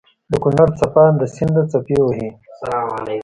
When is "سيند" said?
1.35-1.55